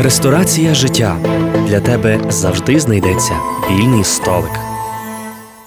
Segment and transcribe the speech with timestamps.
[0.00, 1.16] Ресторація життя
[1.68, 3.32] для тебе завжди знайдеться
[3.70, 4.71] вільний столик.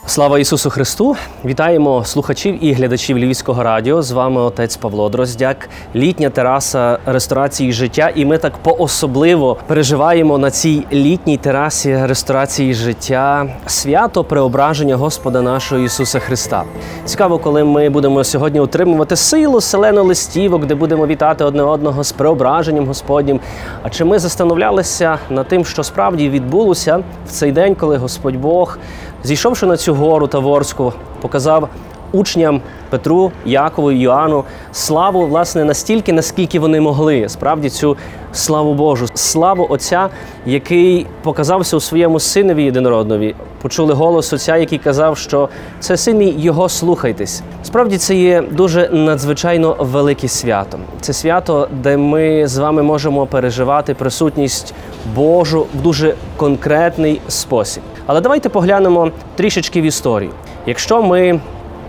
[0.07, 1.15] Слава Ісусу Христу!
[1.45, 4.01] Вітаємо слухачів і глядачів Львівського радіо.
[4.01, 8.11] З вами отець Павло Дроздяк, літня тераса ресторації життя.
[8.15, 15.81] І ми так поособливо переживаємо на цій літній терасі ресторації життя свято преображення Господа нашого
[15.81, 16.63] Ісуса Христа.
[17.05, 22.11] Цікаво, коли ми будемо сьогодні отримувати силу селену листівок, де будемо вітати одне одного з
[22.11, 23.39] преображенням Господнім.
[23.83, 26.97] А чи ми застановлялися над тим, що справді відбулося
[27.27, 28.77] в цей день, коли Господь Бог
[29.25, 31.69] зійшовши на цю гору Таворську, показав
[32.11, 37.29] учням Петру, Якову Йоанну славу, власне, настільки, наскільки вони могли.
[37.29, 37.97] Справді цю
[38.31, 40.09] славу Божу, славу Отця,
[40.45, 43.35] який показався у своєму синові єдинороднові.
[43.61, 45.49] Почули голос Отця, який казав, що
[45.79, 47.41] це син мій, його слухайтесь.
[47.63, 50.77] Справді це є дуже надзвичайно велике свято.
[51.01, 54.73] Це свято, де ми з вами можемо переживати присутність
[55.15, 57.83] Божу в дуже конкретний спосіб.
[58.05, 60.31] Але давайте поглянемо трішечки в історію.
[60.65, 61.39] Якщо ми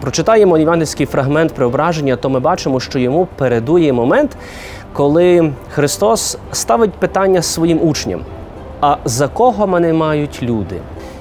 [0.00, 4.36] прочитаємо євангельський фрагмент преображення, то ми бачимо, що йому передує момент,
[4.92, 8.20] коли Христос ставить питання своїм учням:
[8.80, 10.76] а за кого мене мають люди?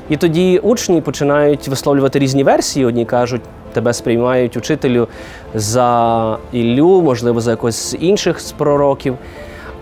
[0.10, 2.86] І тоді учні починають висловлювати різні версії.
[2.86, 3.42] Одні кажуть,
[3.74, 5.08] тебе сприймають учителю
[5.54, 9.18] за Іллю, можливо, за якось з інших з пророків,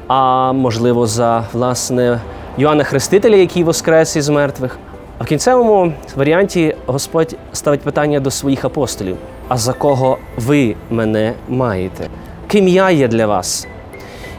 [0.07, 2.19] а можливо, за власне
[2.57, 4.77] Йоанна Хрестителя, який воскрес із мертвих.
[5.17, 11.33] А в кінцевому варіанті Господь ставить питання до своїх апостолів: а за кого ви мене
[11.49, 12.07] маєте?
[12.47, 13.67] Ким я є для вас?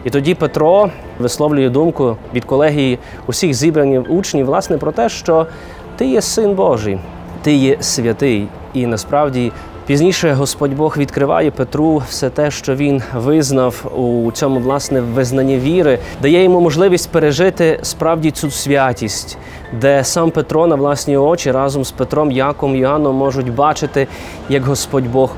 [0.05, 5.47] І тоді Петро висловлює думку від колегії усіх зібраних учнів, власне, про те, що
[5.97, 6.99] ти є син Божий,
[7.43, 9.53] ти є святий, і насправді
[9.87, 15.99] Пізніше Господь Бог відкриває Петру все те, що він визнав у цьому власне визнанні віри,
[16.23, 19.39] дає йому можливість пережити справді цю святість,
[19.81, 24.07] де сам Петро на власні очі разом з Петром, Яком Іоанном можуть бачити,
[24.49, 25.31] як Господь Бог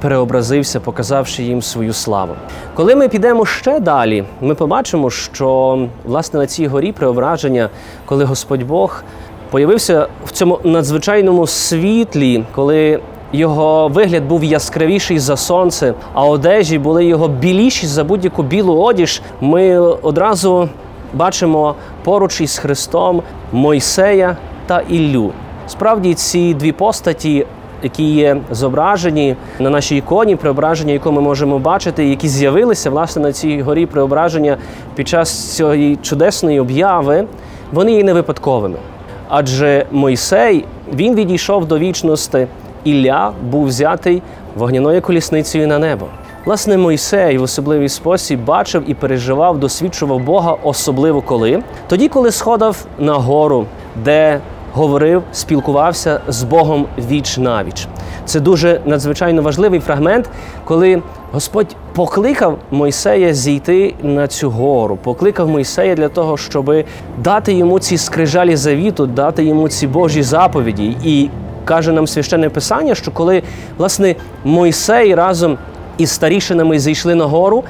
[0.00, 2.34] переобразився, показавши їм свою славу.
[2.74, 7.68] Коли ми підемо ще далі, ми побачимо, що власне на цій горі преображення,
[8.04, 9.02] коли Господь Бог
[9.50, 13.00] появився в цьому надзвичайному світлі, коли
[13.32, 19.22] його вигляд був яскравіший за сонце, а одежі були його біліші за будь-яку білу одіж.
[19.40, 20.68] Ми одразу
[21.14, 21.74] бачимо
[22.04, 23.22] поруч із Христом
[23.52, 25.32] Мойсея та Іллю.
[25.66, 27.46] Справді, ці дві постаті.
[27.82, 33.32] Які є зображені на нашій іконі, преображення, яку ми можемо бачити, які з'явилися власне на
[33.32, 34.56] цій горі преображення
[34.94, 37.24] під час цієї чудесної обяви,
[37.72, 38.76] вони є не випадковими.
[39.28, 40.64] Адже Мойсей
[40.94, 42.46] він відійшов до вічності
[42.88, 44.22] Ілля був взятий
[44.56, 46.06] вогняною колісницею на небо.
[46.44, 52.86] Власне, Мойсей в особливий спосіб бачив і переживав, досвідчував Бога, особливо коли тоді, коли сходив
[52.98, 53.66] на гору,
[54.04, 54.40] де
[54.72, 57.88] говорив, спілкувався з Богом віч навіч.
[58.24, 60.30] Це дуже надзвичайно важливий фрагмент,
[60.64, 66.74] коли Господь покликав Мойсея зійти на цю гору, покликав Мойсея для того, щоб
[67.18, 70.96] дати йому ці скрижалі завіту, дати йому ці Божі заповіді.
[71.04, 71.30] І
[71.68, 73.42] каже нам священне писання, що коли
[73.78, 74.14] власне
[74.44, 75.58] Мойсей разом
[75.98, 77.64] із старішинами зійшли на гору,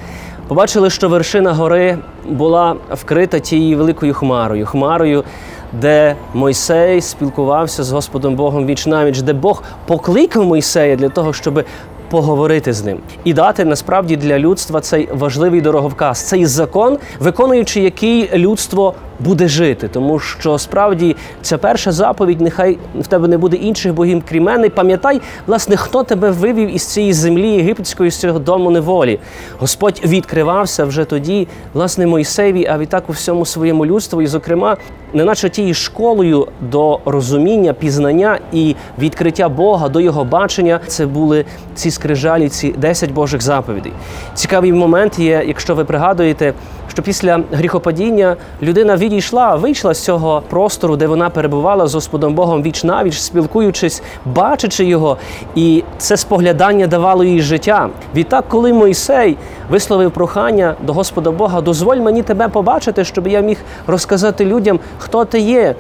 [0.48, 1.98] побачили, що вершина гори
[2.28, 5.25] була вкрита тією великою хмарою, хмарою,
[5.72, 11.65] де Мойсей спілкувався з Господом Богом віч навіч, де Бог покликав Мойсея для того, щоб
[12.10, 18.38] поговорити з ним і дати насправді для людства цей важливий дороговказ, цей закон, виконуючи який
[18.38, 23.95] людство буде жити, тому що справді ця перша заповідь, нехай в тебе не буде інших
[23.95, 24.69] богів, крім мене.
[24.69, 29.19] Пам'ятай, власне, хто тебе вивів із цієї землі єгипетської, з цього дому неволі.
[29.59, 34.77] Господь відкривався вже тоді, власне, Мойсеєві, а відтак у всьому своєму людству, і, зокрема,
[35.12, 40.81] неначе тією школою до розуміння, пізнання і відкриття Бога до його бачення.
[40.87, 43.93] Це були ці скрижалі, ці 10 Божих заповідей.
[44.34, 46.55] Цікавий момент є, якщо ви пригадуєте,
[46.89, 52.63] що після гріхопадіння людина відійшла, вийшла з цього простору, де вона перебувала з Господом Богом
[52.63, 55.16] віч навіч, спілкуючись, бачачи його,
[55.55, 57.89] і це споглядання давало їй життя.
[58.15, 59.37] Відтак, коли Мойсей
[59.71, 65.25] висловив прохання до Господа Бога, дозволь мені тебе побачити, щоб я міг розказати людям, хто
[65.25, 65.75] ти є.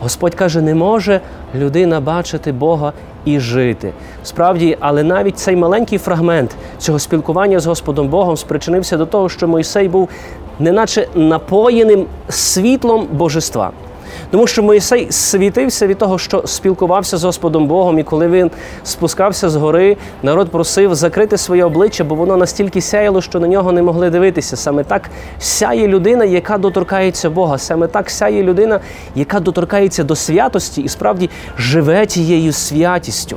[0.00, 1.20] Господь каже, не може
[1.54, 2.92] людина бачити Бога
[3.24, 3.92] і жити.
[4.24, 9.48] Справді, але навіть цей маленький фрагмент цього спілкування з Господом Богом спричинився до того, що
[9.48, 10.08] Мойсей був
[10.58, 13.70] неначе напоєним світлом божества.
[14.30, 18.50] Тому що Моїсей світився від того, що спілкувався з Господом Богом, і коли він
[18.84, 23.72] спускався з гори, народ просив закрити своє обличчя, бо воно настільки сяяло, що на нього
[23.72, 24.56] не могли дивитися.
[24.56, 27.58] Саме так сяє людина, яка доторкається Бога.
[27.58, 28.80] Саме так сяє людина,
[29.14, 33.36] яка доторкається до святості і справді живе тією святістю.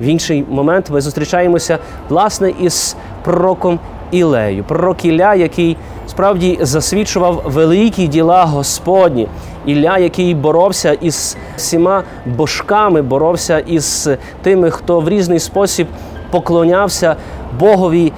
[0.00, 1.78] В інший момент ми зустрічаємося
[2.08, 3.78] власне із пророком
[4.14, 4.64] Ілею.
[4.64, 5.76] Пророк Ілля, який
[6.06, 9.28] справді засвідчував великі діла Господні.
[9.66, 14.08] Ілля, який боровся із всіма божками, боровся із
[14.42, 15.86] тими, хто в різний спосіб
[16.30, 17.16] поклонявся
[17.60, 18.12] Богові,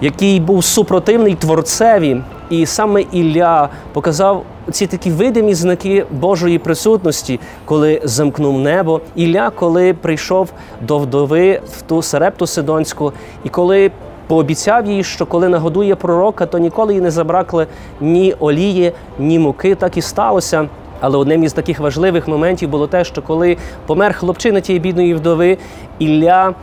[0.00, 2.22] який був супротивний творцеві.
[2.50, 9.00] І саме Ілля показав ці такі видимі знаки Божої присутності, коли замкнув небо.
[9.14, 13.12] Ілля, коли прийшов до вдови в ту Сарепту Сидонську,
[13.44, 13.90] і коли
[14.30, 17.66] пообіцяв їй, що коли нагодує пророка, то ніколи їй не забракли
[18.00, 19.74] ні олії, ні муки.
[19.74, 20.68] Так і сталося.
[21.00, 23.56] Але одним із таких важливих моментів було те, що коли
[23.86, 25.58] помер хлопчина тієї бідної вдови,
[25.98, 26.54] Ілля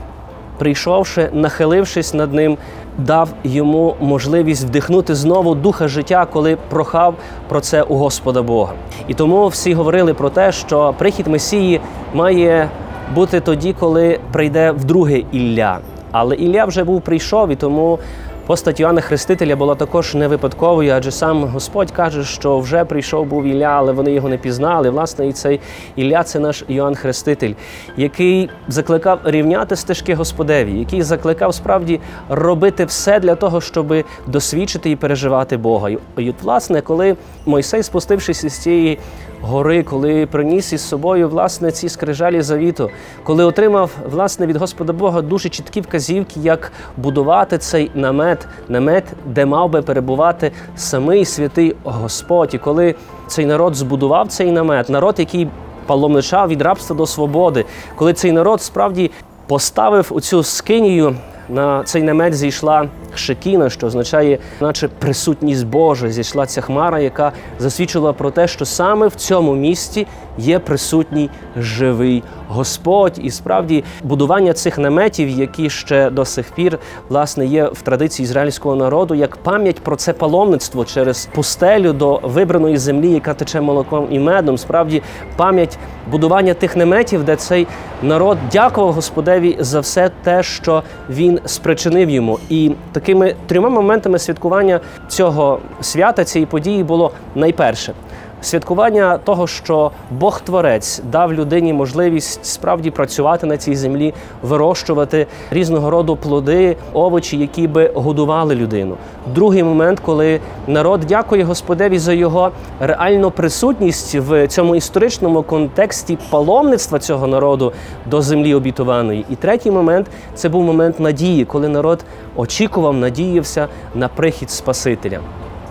[0.57, 2.57] прийшовши, нахилившись над ним,
[2.97, 7.15] дав йому можливість вдихнути знову духа життя, коли прохав
[7.49, 8.73] про це у Господа Бога.
[9.07, 11.81] І тому всі говорили про те, що прихід Месії
[12.13, 12.69] має
[13.15, 15.79] бути тоді, коли прийде вдруге Ілля.
[16.12, 18.00] Але Ілля вже був прийшов, і тому
[18.48, 23.45] постать Йоанна Хрестителя була також не випадковою, адже сам Господь каже, що вже прийшов був
[23.45, 24.89] Ілля, але вони його не пізнали.
[24.89, 25.59] Власне, і цей
[25.95, 27.54] Ілля це наш Йоанн Хреститель,
[27.98, 32.00] який закликав рівняти стежки Господеві, який закликав справді
[32.30, 33.94] робити все для того, щоб
[34.27, 35.89] досвідчити і переживати Бога.
[35.89, 37.15] І от, власне, коли
[37.45, 39.00] Мойсей, спустившись із цієї
[39.42, 42.89] гори, коли приніс із собою власне ці скрижалі завіту,
[43.24, 49.45] коли отримав власне від Господа Бога дуже чіткі вказівки, як будувати цей намет, намет, де
[49.45, 52.54] мав би перебувати самий святий Господь.
[52.54, 52.95] І коли
[53.28, 55.48] цей народ збудував цей намет, народ, який
[55.86, 59.12] паломничав від рабства до свободи, коли цей народ справді
[59.48, 61.16] поставив у цю скинію.
[61.50, 66.09] На цей намет зійшла шекіна, що означає, наче присутність Божа.
[66.09, 72.23] Зійшла ця хмара, яка засвідчила про те, що саме в цьому місці є присутній живий
[72.47, 73.19] Господь.
[73.21, 76.79] І справді будування цих наметів, які ще до сих пір
[77.09, 82.77] власне є в традиції ізраїльського народу, як пам'ять про це паломництво через пустелю до вибраної
[82.77, 84.57] землі, яка тече молоком і медом.
[84.57, 85.01] Справді
[85.35, 85.77] пам'ять
[86.11, 87.67] будування тих наметів, де цей
[88.01, 92.39] народ дякував Господеві за все те, що він спричинив йому.
[92.49, 92.71] І
[93.07, 97.94] такими трьома моментами святкування цього свята, цієї події було найперше.
[98.42, 105.89] Святкування того, що Бог Творець дав людині можливість справді працювати на цій землі, вирощувати різного
[105.89, 108.98] роду плоди, овочі, які би годували людину.
[109.36, 117.00] Другий момент, коли народ дякує Господеві за його реальну присутність в цьому історичному контексті паломництва
[117.00, 117.74] цього народу
[118.06, 119.25] до землі обітованої.
[119.30, 122.06] І третій момент це був момент надії, коли народ
[122.36, 125.19] очікував, надіявся на прихід Спасителя.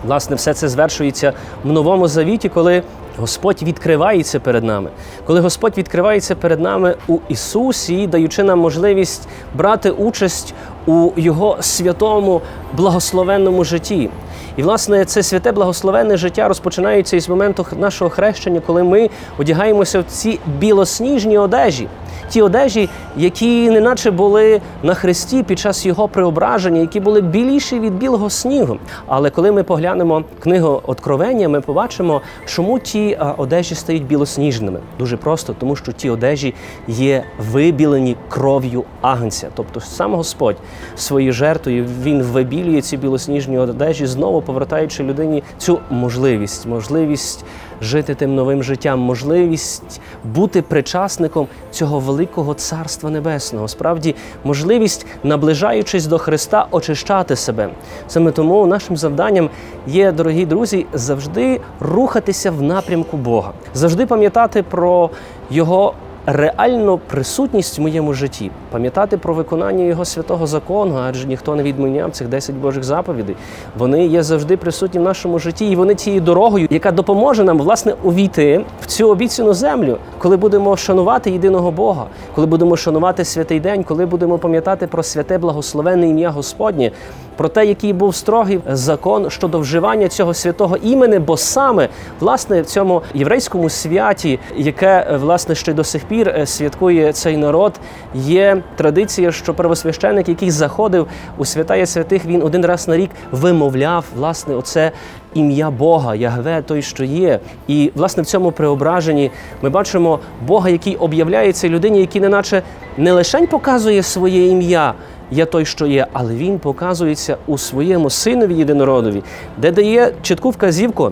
[0.05, 1.33] Власне, все це звершується
[1.63, 2.83] в новому завіті, коли
[3.17, 4.89] Господь відкривається перед нами,
[5.25, 10.53] коли Господь відкривається перед нами у Ісусі, даючи нам можливість брати участь
[10.85, 12.41] у Його святому
[12.73, 14.09] благословенному житті.
[14.57, 20.03] І, власне, це святе благословенне життя розпочинається із моменту нашого хрещення, коли ми одягаємося в
[20.03, 21.87] ці білосніжні одежі.
[22.29, 27.93] Ті одежі, які неначе були на хресті під час його преображення, які були біліші від
[27.93, 28.77] білого снігу.
[29.07, 34.79] Але коли ми поглянемо книгу Откровення, ми побачимо, чому ті одежі стають білосніжними.
[34.99, 36.53] Дуже просто, тому що ті одежі
[36.87, 39.47] є вибілені кров'ю агнця.
[39.55, 40.57] Тобто сам Господь
[40.95, 47.45] своєю жертвою він вибілює ці білосніжні одежі, знову повертаючи людині цю можливість, можливість
[47.81, 53.67] жити тим новим життям, можливість бути причасником цього великого царства небесного.
[53.67, 57.69] Справді, можливість, наближаючись до Христа, очищати себе.
[58.07, 59.49] Саме тому нашим завданням
[59.87, 65.09] є, дорогі друзі, завжди рухатися в напрямку Бога, завжди пам'ятати про
[65.49, 65.93] Його
[66.27, 72.11] реальну присутність в моєму житті, пам'ятати про виконання його святого закону, адже ніхто не відміняв
[72.11, 73.35] цих 10 Божих заповідей.
[73.77, 77.93] Вони є завжди присутні в нашому житті, і вони тією дорогою, яка допоможе нам власне
[78.03, 82.05] увійти в цю обіцяну землю, коли будемо шанувати єдиного Бога,
[82.35, 86.91] коли будемо шанувати святий день, коли будемо пам'ятати про святе благословенне ім'я Господнє.
[87.37, 91.89] Про те, який був строгий закон щодо вживання цього святого імені, бо саме
[92.19, 97.37] власне в цьому єврейському святі, яке е, власне ще до сих пір е, святкує цей
[97.37, 97.73] народ,
[98.13, 104.05] є традиція, що первосвященик, який заходив у святая святих, він один раз на рік вимовляв
[104.15, 104.91] власне оце
[105.33, 107.39] ім'я Бога, Ягве, той, що є.
[107.67, 112.61] І власне в цьому преображенні ми бачимо Бога, який об'являється людині, який неначе
[112.97, 114.93] не лише показує своє ім'я.
[115.31, 119.23] Я той, що є, але він показується у своєму синові єдинородові,
[119.57, 121.11] де дає чітку вказівку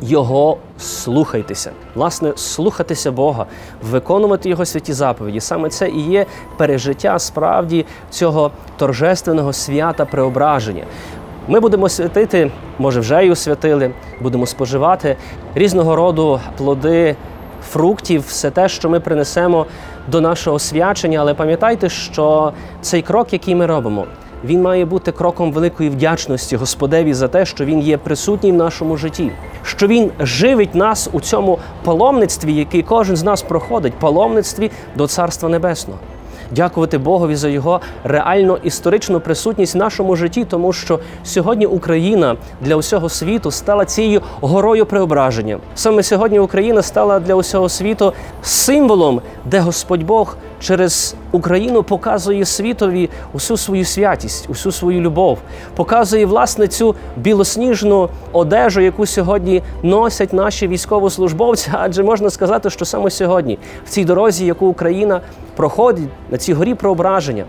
[0.00, 1.70] його слухайтеся.
[1.94, 3.46] Власне, слухатися Бога,
[3.90, 5.40] виконувати його святі заповіді.
[5.40, 10.84] Саме це і є пережиття справді цього торжественного свята преображення.
[11.48, 15.16] Ми будемо святити, може вже й освятили, будемо споживати
[15.54, 17.16] різного роду плоди
[17.70, 19.66] фруктів, все те, що ми принесемо
[20.08, 21.18] до нашого свячення.
[21.20, 24.06] Але пам'ятайте, що цей крок, який ми робимо,
[24.44, 28.96] він має бути кроком великої вдячності Господеві за те, що він є присутній в нашому
[28.96, 29.30] житті,
[29.62, 35.48] що він живить нас у цьому паломництві, який кожен з нас проходить, паломництві до Царства
[35.48, 35.98] Небесного.
[36.50, 42.76] Дякувати Богові за його реально історичну присутність в нашому житті, тому що сьогодні Україна для
[42.76, 45.58] усього світу стала цією горою преображення.
[45.74, 48.12] Саме сьогодні Україна стала для усього світу
[48.42, 55.38] символом, де Господь Бог через Україну показує світові усю свою святість, усю свою любов,
[55.74, 61.70] показує власне цю білосніжну одежу, яку сьогодні носять наші військовослужбовці.
[61.72, 65.20] Адже можна сказати, що саме сьогодні, в цій дорозі, яку Україна
[65.56, 67.44] проходить на цій горі преображення.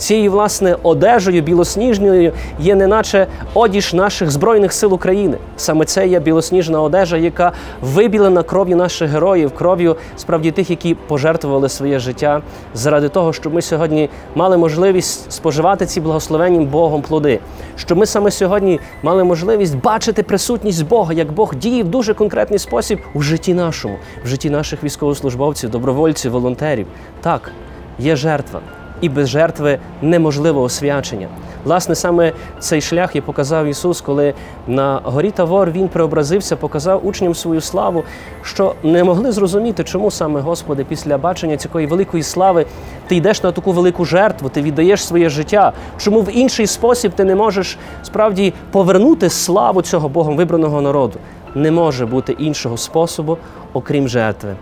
[0.00, 5.36] Цією власне одежею білосніжною є неначе одіж наших збройних сил України.
[5.56, 11.68] Саме це є білосніжна одежа, яка вибілена кров'ю наших героїв, кров'ю справді тих, які пожертвували
[11.68, 12.42] своє життя
[12.74, 17.40] заради того, щоб ми сьогодні мали можливість споживати ці благословенні Богом плоди.
[17.76, 22.58] Щоб ми саме сьогодні мали можливість бачити присутність Бога, як Бог діє в дуже конкретний
[22.58, 26.86] спосіб у житті нашому, в житті наших військовослужбовців, добровольців, волонтерів.
[27.22, 27.52] Так,
[27.98, 28.60] є жертва
[29.00, 31.28] і без жертви неможливо освячення.
[31.64, 34.34] Власне, саме цей шлях і показав Ісус, коли
[34.66, 38.04] на горі Тавор Він преобразився, показав учням свою славу,
[38.42, 42.66] що не могли зрозуміти, чому саме Господи, після бачення цієї великої слави
[43.08, 45.72] ти йдеш на таку велику жертву, ти віддаєш своє життя.
[45.98, 51.18] Чому в інший спосіб ти не можеш справді повернути славу цього Богом вибраного народу?
[51.54, 53.38] Не може бути іншого способу,
[53.72, 54.56] окрім жертви.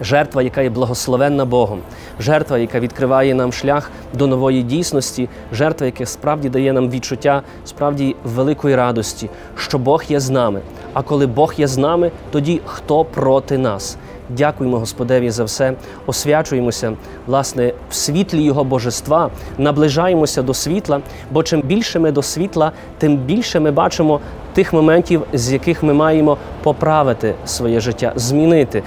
[0.00, 1.80] Жертва, яка є благословенна Богом,
[2.20, 8.16] жертва, яка відкриває нам шлях до нової дійсності, жертва, яка справді дає нам відчуття справді
[8.24, 10.60] великої радості, що Бог є з нами.
[10.92, 13.96] А коли Бог є з нами, тоді хто проти нас?
[14.36, 15.72] Дякуємо Господеві за все,
[16.06, 16.92] освячуємося,
[17.26, 23.16] власне, в світлі Його божества, наближаємося до світла, бо чим більше ми до світла, тим
[23.16, 24.20] більше ми бачимо
[24.54, 28.82] тих моментів, з яких ми маємо поправити своє життя, змінити.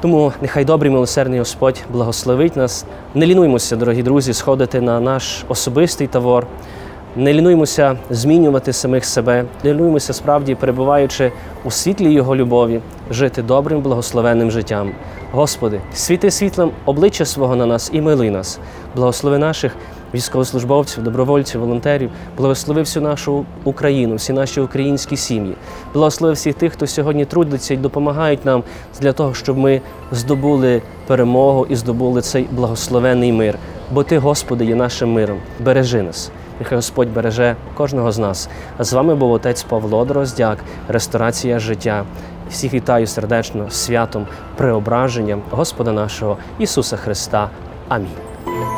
[0.00, 2.84] Тому нехай добрий милосердний Господь благословить нас.
[3.14, 6.46] Не лінуймося, дорогі друзі, сходити на наш особистий тавор.
[7.16, 11.32] Не лінуймося змінювати самих себе, не лінуймося справді, перебуваючи
[11.64, 12.80] у світлі Його любові,
[13.10, 14.92] жити добрим, благословенним життям.
[15.32, 18.58] Господи, світи світлом обличчя свого на нас і милуй нас,
[18.96, 19.72] благослови наших
[20.14, 25.54] військовослужбовців, добровольців, волонтерів, благослови всю нашу Україну, всі наші українські сім'ї,
[25.94, 28.62] благослови всіх тих, хто сьогодні трудиться і допомагають нам
[29.00, 29.80] для того, щоб ми
[30.12, 33.58] здобули перемогу і здобули цей благословений мир.
[33.92, 35.38] Бо Ти, Господи, є нашим миром.
[35.60, 36.30] Бережи нас.
[36.60, 38.48] Нехай Господь береже кожного з нас.
[38.78, 42.04] А з вами був отець Павло Дроздяк, ресторація життя.
[42.50, 44.26] Всіх вітаю сердечно святом
[44.56, 47.50] преображення Господа нашого Ісуса Христа.
[47.88, 48.69] Амінь.